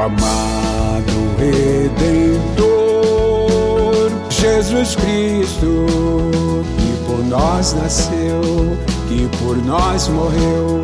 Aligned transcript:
amado 0.00 0.76
Redentor, 1.38 2.66
Jesus 4.30 4.96
Cristo, 4.96 5.86
que 6.78 6.96
por 7.06 7.22
nós 7.24 7.74
nasceu, 7.74 8.76
que 9.08 9.28
por 9.38 9.56
nós 9.64 10.08
morreu, 10.08 10.80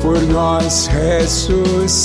por 0.00 0.20
nós 0.22 0.86
ressuscitou. 0.86 1.98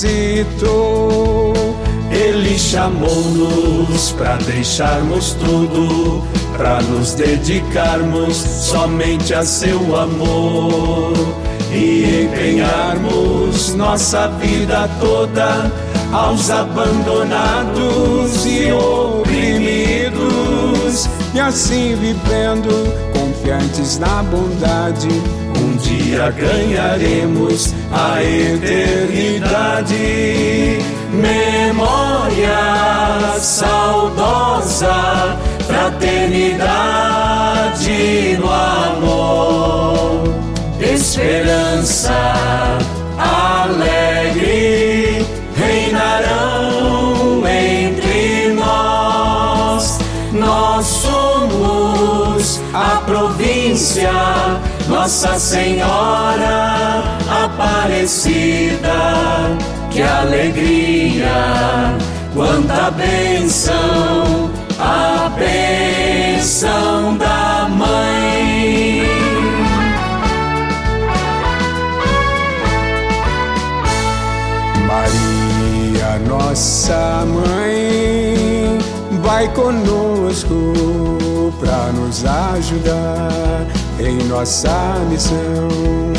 Ele 2.11 2.59
chamou-nos 2.59 4.11
para 4.11 4.35
deixarmos 4.37 5.33
tudo, 5.33 6.21
para 6.55 6.81
nos 6.81 7.13
dedicarmos 7.13 8.35
somente 8.35 9.33
a 9.33 9.43
seu 9.43 9.95
amor 9.95 11.13
e 11.73 12.25
empenharmos 12.25 13.73
nossa 13.73 14.27
vida 14.27 14.89
toda 14.99 15.71
aos 16.11 16.49
abandonados 16.51 18.45
e 18.45 18.71
oprimidos, 18.71 20.11
e 21.33 21.39
assim 21.39 21.95
vivendo 21.95 22.69
confiantes 23.13 23.97
na 23.97 24.21
bondade. 24.23 25.09
Um 25.57 25.75
dia 25.77 26.29
ganharemos 26.31 27.73
a 27.91 28.23
eternidade. 28.23 29.97
Memória 31.11 32.57
saudosa, 33.39 34.93
fraternidade 35.65 36.82
esperança 41.83 42.79
alegre 43.19 45.25
reinarão 45.55 47.43
entre 47.45 48.53
nós. 48.53 49.99
Nós 50.31 50.85
somos 50.85 52.61
a 52.73 53.01
província, 53.05 54.11
Nossa 54.87 55.37
Senhora 55.37 57.03
Aparecida. 57.43 58.89
Que 59.91 60.01
alegria, 60.01 61.93
quanta 62.33 62.89
bênção, 62.91 64.49
a 64.79 65.29
bênção 65.37 67.17
da 67.17 67.67
mãe. 67.69 68.42
Nossa 76.53 77.25
mãe, 77.25 78.77
vai 79.23 79.51
conosco 79.53 81.51
para 81.59 81.91
nos 81.93 82.23
ajudar 82.23 83.65
em 83.99 84.23
nossa 84.27 84.99
missão. 85.09 86.13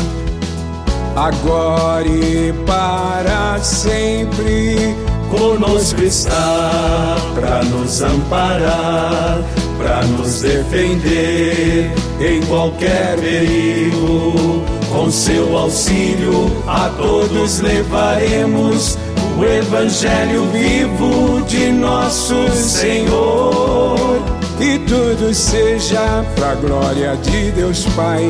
Agora 1.15 2.05
e 2.05 2.53
para 2.65 3.57
sempre, 3.61 4.93
conosco 5.31 6.01
está 6.01 7.15
para 7.33 7.63
nos 7.63 8.01
amparar, 8.01 9.41
para 9.77 10.03
nos 10.03 10.41
defender 10.41 11.93
em 12.19 12.45
qualquer 12.47 13.17
perigo. 13.21 14.65
Com 14.91 15.09
seu 15.09 15.57
auxílio 15.57 16.51
a 16.67 16.89
todos 16.97 17.59
levaremos 17.59 18.97
o 19.37 19.43
Evangelho 19.43 20.45
vivo 20.51 21.41
de 21.47 21.71
nosso 21.71 22.47
Senhor. 22.51 24.19
E 24.59 24.79
tudo 24.79 25.33
seja 25.33 26.25
pra 26.35 26.55
glória 26.55 27.15
de 27.17 27.51
Deus 27.51 27.85
Pai, 27.95 28.23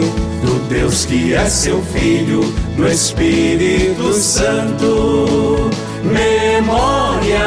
do 0.44 0.60
Deus 0.68 1.06
que 1.06 1.34
é 1.36 1.46
seu 1.46 1.82
Filho, 1.84 2.42
do 2.76 2.86
Espírito 2.88 4.12
Santo. 4.14 5.70
Memória 6.04 7.46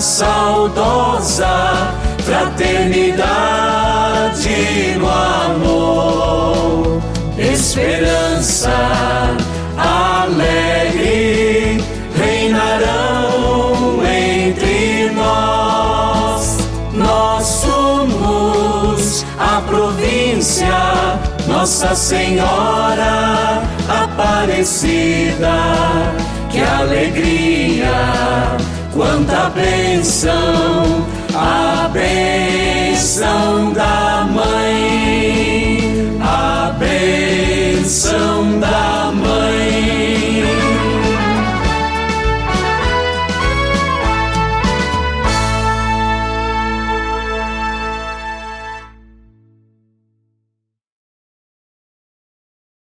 saudosa, 0.00 1.94
fraternidade 2.24 4.96
no 4.98 5.10
amor, 5.10 7.02
província, 20.12 21.18
Nossa 21.46 21.94
Senhora 21.94 23.62
Aparecida. 23.88 25.54
Que 26.50 26.60
alegria, 26.60 27.92
quanta 28.92 29.48
bênção, 29.50 31.06
a 31.34 31.88
bênção. 31.92 33.51